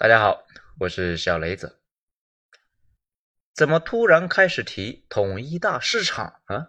[0.00, 0.46] 大家好，
[0.78, 1.80] 我是小雷子。
[3.52, 6.68] 怎么突然开始提统一大市场啊？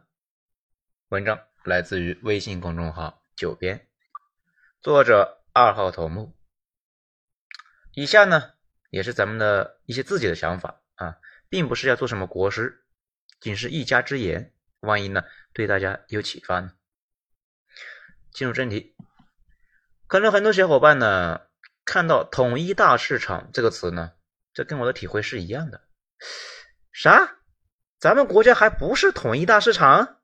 [1.09, 3.87] 文章来自于微信公众号“九编”，
[4.81, 6.35] 作者二号头目。
[7.93, 8.53] 以下呢，
[8.89, 11.17] 也是咱们的一些自己的想法啊，
[11.49, 12.83] 并不是要做什么国师，
[13.39, 14.55] 仅是一家之言。
[14.79, 15.23] 万一呢，
[15.53, 16.73] 对大家有启发呢？
[18.31, 18.95] 进入正题，
[20.07, 21.47] 可能很多小伙伴呢。
[21.89, 24.11] 看到“统一大市场”这个词呢，
[24.53, 25.81] 这跟我的体会是一样的。
[26.91, 27.37] 啥？
[27.97, 30.19] 咱们国家还不是统一大市场？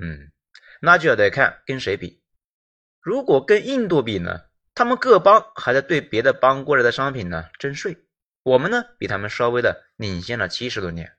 [0.00, 0.32] 嗯，
[0.80, 2.22] 那就要得看跟谁比。
[3.02, 4.40] 如果跟印度比呢，
[4.74, 7.98] 他们各邦还在对别的邦过来的商品呢征税，
[8.42, 11.18] 我们呢比他们稍微的领先了七十多年。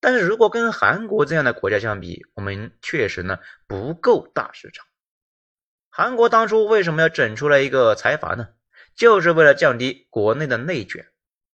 [0.00, 3.38] 但是如果跟韩国这样的国家相比，我们确实呢
[3.68, 4.84] 不够大市场。
[5.88, 8.48] 韩国当初为什么要整出来一个财阀呢？
[8.96, 11.06] 就是为了降低国内的内卷，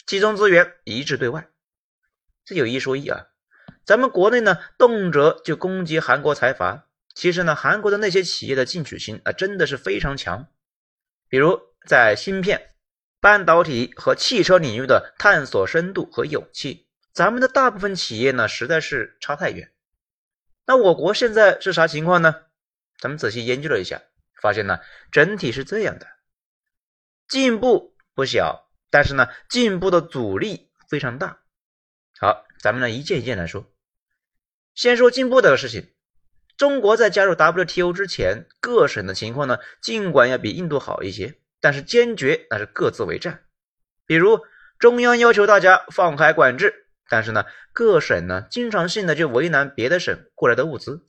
[0.06, 1.48] 集中资源，一致对外。
[2.45, 3.27] 这有一说一啊，
[3.84, 6.86] 咱们国内呢，动辄就攻击韩国财阀。
[7.14, 10.47] 其实呢，韩国的那些企业的进取心啊，真的是非常强。
[11.28, 12.75] 比如在芯片、
[13.20, 19.73] 半导体和汽车领域的探索深度和勇气，咱们的大部分企业呢，实在是差太远。
[20.64, 22.34] 那我国现在是啥情况呢？
[23.00, 24.00] 咱们仔细研究了一下，
[24.41, 24.78] 发现呢，
[25.11, 26.06] 整体是这样的。
[27.29, 31.39] 进步不小，但是呢，进步的阻力非常大。
[32.19, 33.67] 好，咱们呢一件一件来说。
[34.75, 35.93] 先说进步的事情。
[36.57, 43.45] 中国在加入 WTO 之前，各省的情况呢，尽管要比印度好一些，但是坚决那是各自为战。
[44.07, 44.41] 比如
[44.79, 51.05] 中央要求大家放开管制，但是呢，各省呢经常性的就为难别的省过来的物资，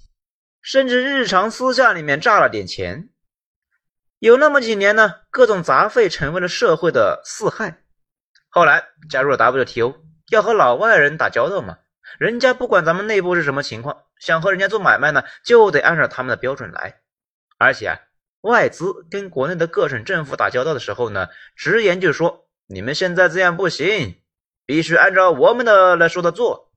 [0.62, 3.10] 甚至日常私下里面榨了点钱。
[4.20, 7.82] 有那么几年呢，各种杂费成为了社会的四害。
[8.50, 9.96] 后来加入了 WTO，
[10.30, 11.78] 要和老外人打交道嘛，
[12.18, 17.00] 人家不管咱们内部是什么情况，想和人家做买卖呢，就得按照他们的标准来。
[17.58, 18.00] 而且啊，
[18.42, 24.18] 外资跟国内的各省政府打交道的时候呢，直言就说：“你们现在这样不行，
[24.66, 26.74] 必须按照我们的来说的做。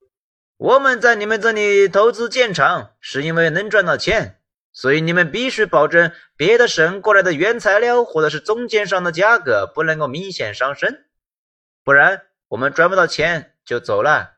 [0.59, 4.39] 我们在你们这里投资建厂，是因为能赚到钱。”
[4.73, 11.05] 所以你们必须保证别的省过来的原材料或者是中间商的价格不能够明显上升，
[11.85, 14.33] 不然我们赚不到钱就走了。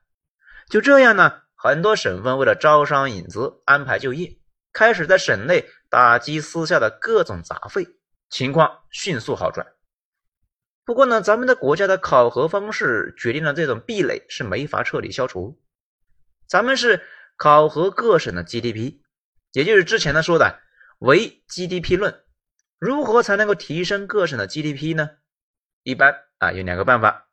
[0.69, 4.37] 就这样呢，很多省份为了招商引资、安排就业，
[4.73, 7.87] 开始在省内打击私下的各种杂费，
[8.29, 9.65] 情况迅速好转。
[10.85, 15.63] 不过呢，咱们的国家的考核方式决定了这种壁垒是没法彻底消除。
[16.49, 17.07] 咱们是
[17.37, 19.04] 考核各省的 GDP。
[19.55, 20.59] 也就是之前呢说的
[20.99, 22.25] 唯 GDP 论，
[22.81, 25.11] 如何才能够提升各省的 GDP 呢？
[25.85, 27.29] 一般啊有两个办法，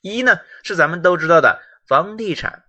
[0.00, 2.62] 一呢是咱们都知道的房地产，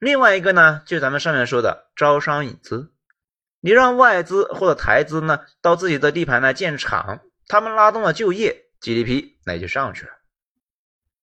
[0.00, 2.92] 另外一个呢就是咱们上面说的招商引资。
[3.60, 10.10] 你让外资或者台资呢到自己的地盘来建厂，他们拉动了就业，GDP 那也就上去了。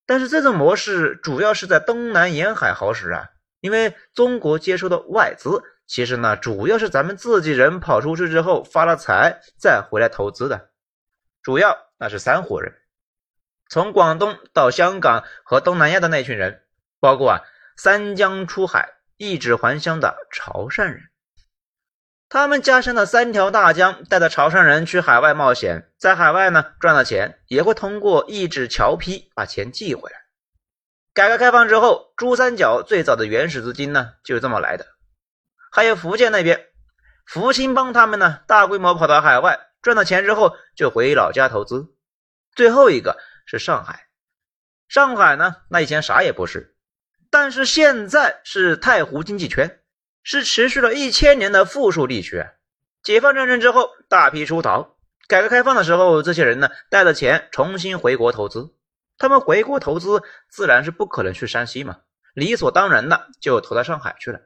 [0.05, 3.27] 但是这种模式主要是在东南沿海好使啊，
[3.59, 5.61] 因为中国接收的外资。
[5.89, 10.69] 其实呢，主要是咱们自己人跑出去之后发了财，再回来投资的，
[11.41, 12.75] 主要那是三伙人，
[13.67, 16.61] 从广东到香港和东南亚的那群人，
[16.99, 17.41] 包括啊
[17.75, 21.09] 三江出海一指还乡的潮汕人，
[22.29, 30.17] 他们家乡的三条大江带着潮汕人去海外冒险，在海外呢赚了钱，也会通过一纸侨批把钱寄回来。
[31.15, 34.85] 改革开放之后，珠三角最早的原始资金呢就是这么来的。
[35.71, 36.67] 还有福建那边，
[37.25, 41.87] 福清帮他们呢，大规模跑到海外赚到钱之后，就回老家投资。
[42.55, 44.07] 最后一个是上海，
[44.87, 46.75] 上海呢，那以前啥也不是，
[47.29, 49.79] 但是现在是太湖经济圈，
[50.23, 52.45] 是持续了一千年的富庶地区。
[53.01, 54.97] 解放战争之后，大批出逃；
[55.27, 58.75] 改革开放的时候，这些人呢，带着钱重新回国投资。
[59.17, 61.99] 他们回国投资，自然是不可能去山西嘛，
[62.33, 64.41] 理所当然的就投到上海去了。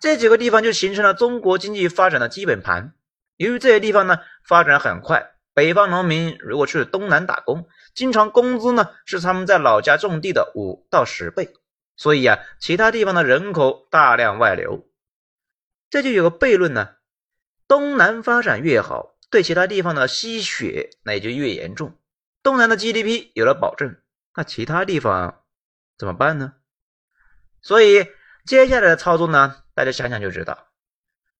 [0.00, 2.94] 这几个地方就形成了中国经济发展的基本盘。
[3.36, 11.52] 由于这些地方呢发展很快，北方农民如果去东南打工，经常工资呢是他们在老家种地的五到十倍，
[11.96, 14.86] 所以啊，其他地方的人口大量外流。
[15.90, 16.96] 这就有个悖论呢：
[17.68, 21.98] 东南发展越好，对其他地方的吸血那也就越严重。
[22.42, 23.96] 东南的 GDP 有了保证，
[24.34, 25.42] 那其他地方
[25.98, 26.54] 怎么办呢？
[27.60, 28.06] 所以
[28.46, 29.56] 接下来的操作呢？
[29.80, 30.68] 大家想想就知道，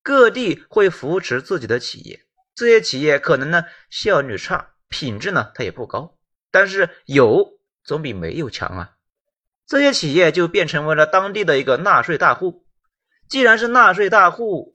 [0.02, 6.16] 各地会扶持自己的企业，这些企业可能呢效率差，品质呢它也不高，
[6.50, 8.96] 但是有总比没有强啊。
[9.66, 12.66] 这些企业就变成为了当地的一个纳税大户。
[13.28, 14.72] 既然是纳税大户，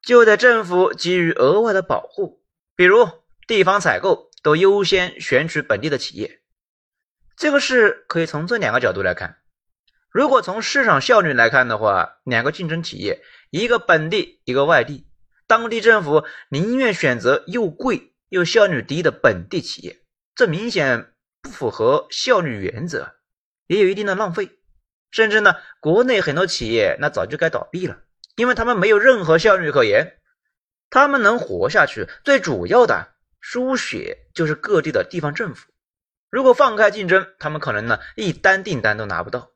[0.00, 2.44] 就得政府给予额外的保护，
[2.76, 3.08] 比如
[3.48, 6.40] 地方采购都优先选取本地的企业。
[7.36, 9.41] 这个事可以从这两个角度来看。
[10.12, 15.06] 如果从市场效率来看的话，两个竞争企业，一个本地，一个外地，
[15.46, 20.02] 当地政府宁愿选择又贵又效率低的本地企业，
[20.34, 23.14] 这明显不符合效率原则，
[23.66, 24.50] 也有一定的浪费。
[25.10, 28.00] 甚至呢，国内很多企业那早就该倒闭了，
[28.36, 30.18] 因为他们没有任何效率可言。
[30.90, 35.68] 他们能活下去，最主要的输血就是各地的地方政府。
[36.28, 39.51] 如果放开竞争，他们可能呢一单订单都拿不到。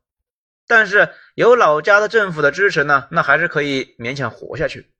[0.66, 4.92] 但是有老家的政府的支持呢，那还是可以勉强活下去。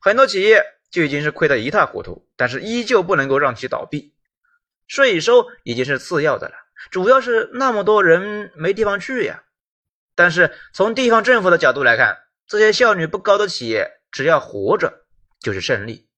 [0.00, 4.14] 很多企业就已经是亏得一塌糊涂，但是依旧不能够让其倒闭。
[4.86, 6.54] 税收已经是次要的了，
[6.90, 9.44] 主要是那么多人没地方去呀。
[10.14, 15.04] 但是从地方政府的角度来看，这些效率不高的企业只要活着
[15.40, 16.08] 就是胜利。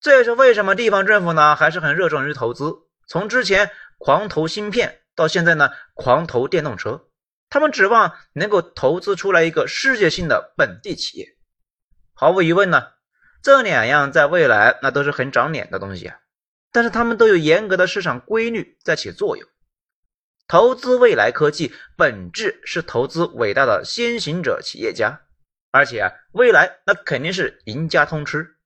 [0.00, 2.74] 这也是为什么地方政府呢还是很热衷于投资，
[3.06, 3.70] 从之前。
[4.04, 7.04] 狂投芯片，到现在呢，狂投电动车，
[7.52, 11.36] 他们指望能够投资出来一个世界性的本地企业。
[12.14, 12.92] 毫无疑问呢，
[13.42, 16.16] 这两样在未来那都是很长脸的东西啊。
[16.72, 19.46] 但是他们都有严格的市场规律在起作用。
[20.48, 25.20] 投资未来科技，本质是投资伟大的先行者企业家，
[25.70, 28.56] 而且啊，未来那肯定是赢家通吃。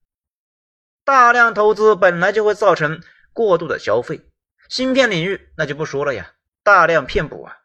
[1.04, 3.02] 大量投资本来就会造成
[3.32, 4.20] 过度的消费。
[4.68, 7.56] 芯片领域那就不说了呀，大量骗补啊。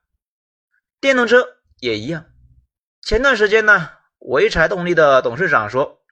[1.01, 2.25] 电动车也一样。
[3.01, 3.89] 前段时间呢，
[4.19, 6.03] 潍柴动力的董事长说，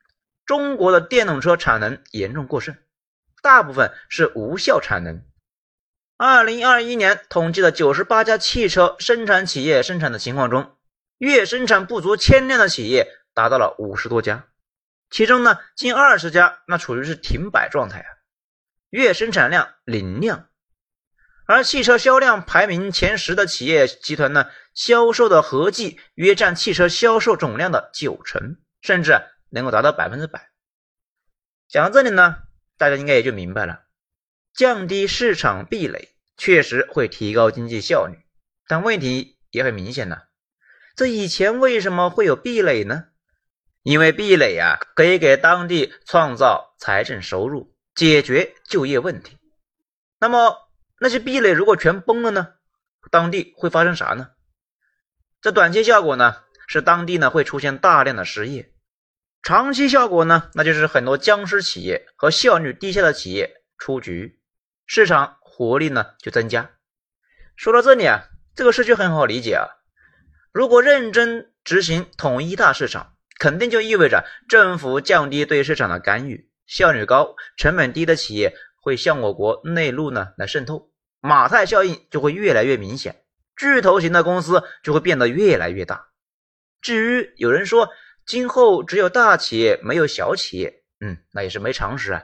[0.48, 2.76] 中国的电动车产能严重过剩，
[3.44, 5.24] 大部分是无效产能。
[6.18, 10.76] 二零二一年统计的九十八家汽车生产企业生产的情况中，
[11.20, 14.48] 月生产不足千辆的企业达到了五十多家，
[15.12, 18.10] 其中呢，近二十家那处于是停摆状态啊，
[18.90, 20.49] 月生产量零辆。
[21.50, 29.20] 而汽车销量排名前十的企业集团呢，销售的合计约占汽车销售总量的九成，甚至
[29.50, 30.52] 能够达到百分之百。
[31.68, 32.36] 讲到这里呢，
[32.78, 33.82] 大家应该也就明白了，
[34.54, 38.20] 降低市场壁垒确实会提高经济效率，
[38.68, 40.20] 但问题也很明显呢。
[40.96, 43.06] 这以前为什么会有壁垒呢？
[43.82, 49.36] 因为壁垒啊，可以给当地创造财政收入，解决就业问题。
[50.20, 50.69] 那么。
[51.00, 52.56] 那些壁垒如果全崩了呢？
[53.10, 54.32] 当地会发生啥呢？
[55.42, 58.66] 这短期效果呢，是当地呢会出现大量的失业；
[59.42, 64.42] 长期效果呢，那就是很多僵尸企业和效率低下的企业出局，
[64.86, 66.72] 市场活力呢就增加。
[67.56, 69.66] 说到这里啊，这个事就很好理解啊。
[70.52, 80.92] 如果认真执行统一大市场，肯定就意味着政府降低对市场的干预，效率高、成本低的企业会向我国内陆呢来渗透。
[81.22, 83.24] 马太效应就会越来越明显，
[83.58, 86.08] 巨头型的公司就会变得越来越大。
[86.82, 87.90] 至于有人说
[88.26, 92.24] 今后只有大企业没有小企业，嗯，那也是没常识啊。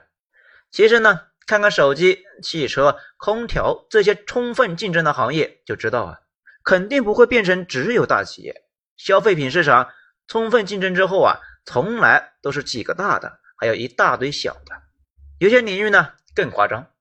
[0.71, 6.19] 其实呢，看看手机、汽车、空调这些充分竞争的行业就知道啊，
[6.63, 8.63] 肯定不会变成只有大企业。
[8.95, 9.89] 消费品市场
[10.27, 14.81] 充分竞争之后啊，从来都是几个大的，还有一大堆小的。
[15.39, 16.91] 有些领域呢更夸张。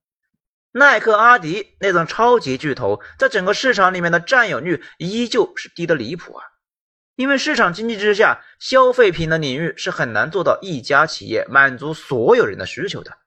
[0.77, 6.45] 耐克、阿迪那种超级巨头，在整个市场里面的占有率依旧是低的离谱啊！
[7.15, 13.19] 因为市场经济之下，消费品的领域是很难做到一家企业满足所有人的需求的。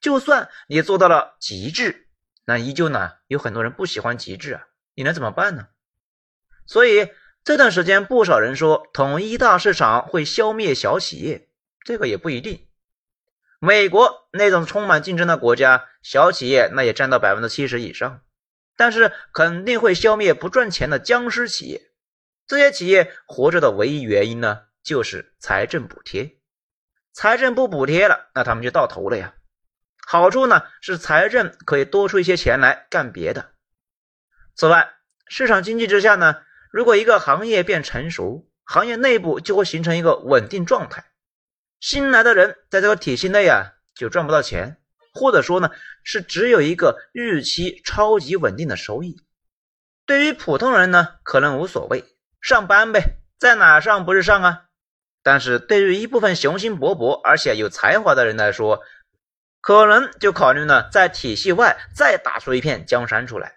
[0.00, 2.08] 就算你做到了极致，
[2.46, 4.62] 那依旧呢有很多人不喜欢极致啊！
[4.94, 5.68] 你能怎么办呢？
[6.64, 7.10] 所以
[7.44, 11.50] 这段时间，不少人说统一大市场会消灭小企业，
[11.84, 12.66] 这个也不一定。
[13.62, 18.22] 美国那种充满竞争的国家，小企业那也占到百分之七十以上，
[18.74, 21.82] 但是肯定会消灭不赚钱的僵尸企业。
[22.46, 26.38] 这些企业活着的唯一原因呢，就是财政补贴。
[27.12, 29.34] 财政不补贴了，那他们就到头了呀。
[30.06, 33.50] 好处呢是财政可以多出一些钱来干别的。
[34.54, 34.88] 此外，
[35.26, 41.04] 市场经济之下呢，如果一个行业变成熟，行业内部就会形成一个稳定状态。
[41.80, 44.76] 新来的人在这个体系内啊，就赚不到钱，
[45.14, 45.70] 或者说呢，
[46.04, 49.16] 是只有一个日期超级稳定的收益。
[50.04, 52.04] 对于普通人呢，可能无所谓，
[52.40, 54.64] 上班呗，在哪上不是上啊？
[55.22, 58.82] 但是对于一部分雄心勃勃而且有才华的人来说，
[59.60, 63.56] 可能就考虑呢，在体系外再打出一片江山出来。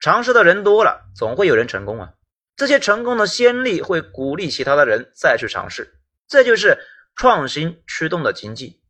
[0.00, 2.12] 尝试的人多了，总会有人成功啊。
[2.56, 5.94] 这些成功的先例会鼓励其他的人再去尝试，
[6.28, 6.78] 这就是
[7.16, 8.80] 创新驱动的经济，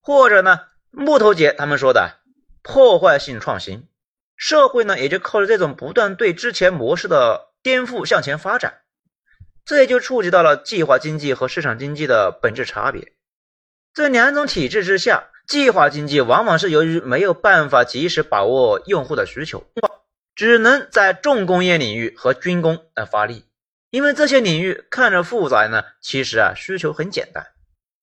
[0.00, 2.20] 或者呢，木头姐他们说的
[2.62, 3.88] 破坏性创新。
[4.36, 8.82] 社会呢，也就靠着这种不断对之前模式的颠覆向前发展。
[9.64, 13.14] 这也就触及到了计划经济和市场经济的本质差别。
[13.94, 19.66] 这两种体制之下，计划经济往往是由于没有办法及时把握用户的需求，
[20.34, 23.46] 只能在重工业领域和军工来发力。
[23.90, 27.46] 因为这些领域看着复杂呢，其实啊需求很简单。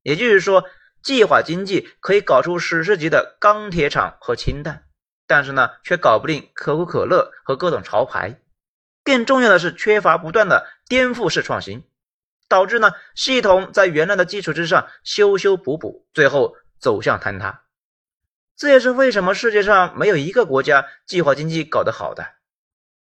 [0.03, 0.65] 也就是说，
[1.01, 4.83] 计划经济可以搞出史诗级的钢铁厂和氢弹，
[5.25, 8.39] 但是呢，却搞不定可口可乐和各种潮牌。
[9.03, 11.83] 更重要的是，缺乏不断的颠覆式创新，
[12.47, 17.63] 导致呢系统在原来的基础之上修修补补，最后走向坍塌。
[18.55, 22.25] 这也是为什么世界上没有一个国家计划经济搞得好的。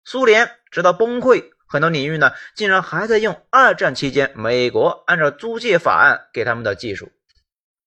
[0.03, 7.13] 苏联直到崩溃，很多领域呢竟然还在用二战期间美国按照租借法案给他们的技术。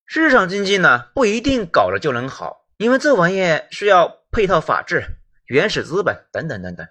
[0.06, 5.04] 市场经济呢不一定搞了就能好，因为这玩意需要配套法治、
[5.44, 6.88] 原始资本等等等等。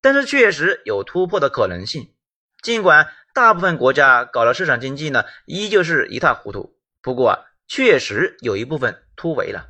[0.00, 2.14] 但是确实有突破的可能性，
[2.62, 6.76] 尽管大部分国家搞了市场经济呢，依旧是一塌糊涂。
[7.02, 9.68] 不过啊，确实有一部分突围了。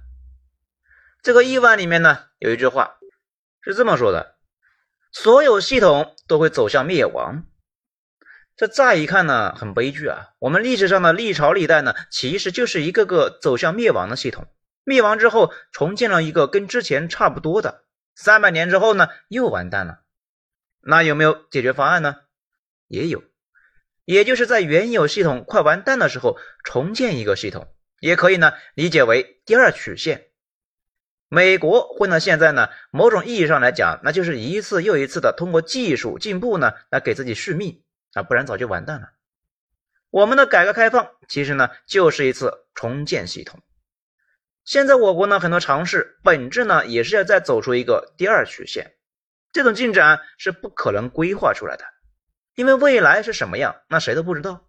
[1.23, 2.99] 这个亿万里面呢，有一句话
[3.61, 4.37] 是这么说的：
[5.13, 7.45] 所有系统都会走向灭亡。
[8.57, 10.31] 这乍一看呢，很悲剧啊。
[10.39, 14.47] 我们历史上的历朝历代呢，其实就是一个个走向灭亡的系统。
[14.85, 17.85] 灭亡之后，重建了一个跟之前差不多的。
[18.15, 20.01] 三百年之后呢，又完蛋了。
[20.83, 22.17] 那有没有解决方案呢？
[22.87, 23.23] 也有，
[24.05, 30.30] 也就是在原有系统快完蛋的时候重建一个系统，也可以呢理解为第二曲线。
[31.33, 37.85] 美国混到现在呢，某种意义上来讲，那就是一次又一次的通过技术进步呢来给自己续命
[38.15, 39.11] 啊，不然早就完蛋了。
[40.11, 43.61] 我们的改革开放其实呢就是一次重建系统。
[44.65, 48.97] 现在我国呢很多尝试，本质呢也是要再走出一个第二曲线。
[49.53, 51.85] 这种进展是不可能规划出来的，
[52.57, 54.67] 因为未来是什么样，那谁都不知道。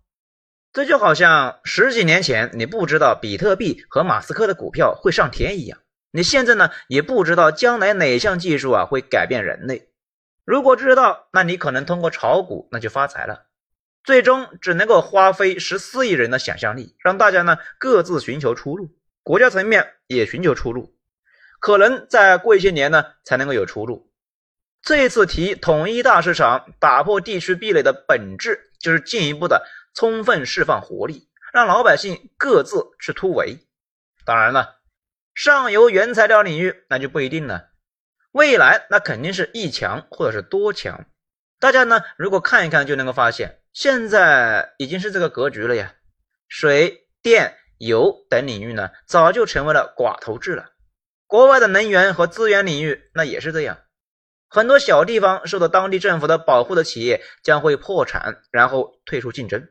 [0.73, 5.79] 这就好像十几年前你不知道比特币和马斯克的股票会上天一样，
[6.11, 9.89] 你现在呢也不知道将来哪项技术啊会改变人类。
[10.45, 13.47] 如果知道，那你可能通过炒股那就发财了。
[14.03, 18.89] 最终只能够花费十四亿人的想象力，让大家呢各自寻求出路，
[19.21, 20.95] 国家层面也寻求出路，
[21.59, 24.11] 可能再过一些年呢才能够有出路。
[24.81, 33.59] 这次提统一大市场，打破地区壁垒的本质，就是进一步的充分释放活力，让老百姓各自去突围。
[34.25, 34.80] 当然了，
[35.33, 37.69] 上游原材料领域那就不一定了。
[38.31, 41.05] 未来那肯定是一强或者是多强。
[41.59, 45.95] 大家呢如果看一看就能够发现，现在已经是这个格局了呀。
[46.47, 50.71] 水电油等领域呢早就成为了寡头制了。
[51.27, 53.79] 国外的能源和资源领域那也是这样。
[54.49, 59.69] 很多小地方受到当地政府的保护的企业将会破产，然后退出竞争。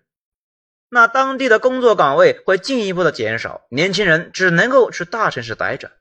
[0.93, 5.93] 那当地的工作岗位会进一步的减少，年轻人只能够去大城市待着。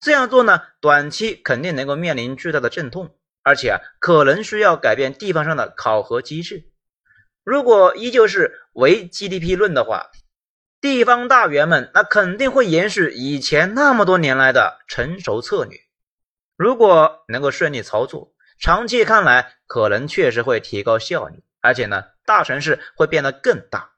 [0.00, 6.64] 这样做呢，短期肯定能够面临巨大的阵痛，而且啊，可能需要改变地方上的考核机制。
[7.44, 10.10] 如果依旧是唯 GDP 论的话，
[10.80, 15.78] 地方大员们那肯定会延续以前那么多年来的成熟策略。
[16.56, 23.91] 如果能够顺利操作，长期看来可能确实会提高效率，而且呢，大城市会变得更大，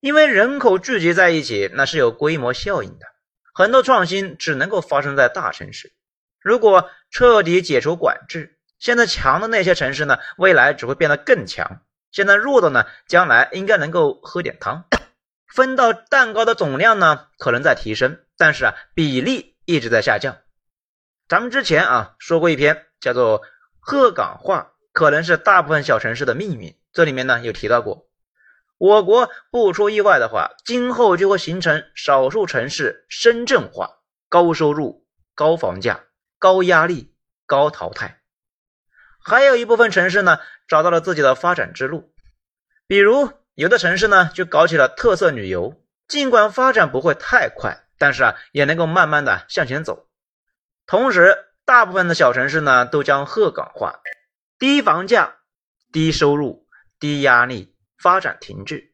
[0.00, 3.06] 因为人口聚集在一起，那是有规模效应的。
[3.52, 5.92] 很多创新只能够发生在大城市。
[6.40, 14.86] 如果彻底解除管制，现在强的那些城市呢，未来只会变得更强；现在弱的呢，将来应该能够喝点汤。
[15.46, 20.38] 分到蛋糕的总量呢，可能在提升，但是啊，比例一直在下降。
[21.28, 23.42] 咱们之前啊说过一篇叫做
[23.78, 26.74] “鹤岗化”，可能是大部分小城市的命运。
[26.92, 28.08] 这里面呢有提到过，
[28.80, 33.98] 我国不出意外的话，今后就会形成少数城市深圳化，
[34.30, 36.06] 高收入、高房价、
[36.38, 38.22] 高压力、高淘汰。
[39.22, 42.14] 还有一部分城市呢找到了自己的发展之路，
[42.86, 45.74] 比如有的城市呢就搞起了特色旅游，
[46.08, 50.08] 尽管发展不会太快，但是啊也能够慢慢的向前走。
[50.86, 54.00] 同时，大部分的小城市呢都将鹤岗化，
[54.58, 55.36] 低房价、
[55.92, 56.66] 低收入、
[56.98, 58.92] 低压力，发展停滞。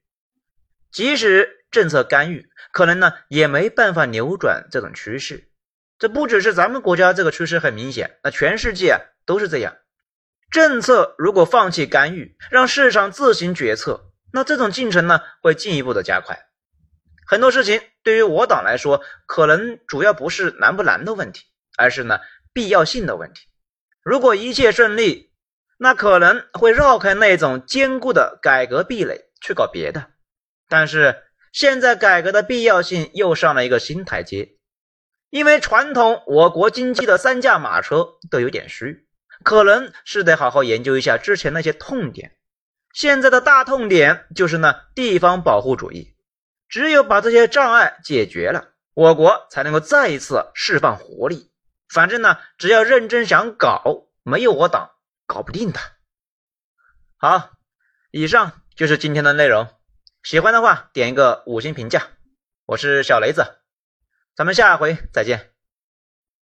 [0.91, 5.51] 即使政策干预，可能呢也没办法扭转这种趋势。
[5.99, 9.77] 这不只是咱们国家这个趋势很明显，那全世界啊都是这样。
[10.51, 16.47] 政策如果放弃干预，让市场自行决策，那这种进程呢会进一步的加快。
[17.27, 21.45] 很多事情对于我党来说，可能主要不是难不难的问题，
[21.77, 22.21] 而是呢
[22.53, 23.49] 必要性的问题。
[24.03, 25.26] 如果一切顺利，
[25.77, 30.07] 那可能会绕开那种坚固的改革壁垒去搞别的。
[30.69, 34.53] 但是现在改革的必要性又上了一个新台阶。
[35.29, 39.07] 因为传统我国经济的三驾马车都有点虚，
[39.43, 42.37] 可能是得好好研究一下之前那些痛点。
[42.93, 46.15] 现在的大痛点就是呢地方保护主义，
[46.69, 51.51] 只有把这些障碍解决了，我国才能够再一次释放活力。
[51.93, 54.93] 反正呢，只要认真想搞，没有我党
[55.27, 55.81] 搞不定的。
[57.17, 57.53] 好，
[58.11, 59.69] 以上就是今天的内容，
[60.23, 62.09] 喜欢的话点一个五星评价。
[62.65, 63.63] 我是小雷子。
[64.35, 65.56] 咱们下回再见。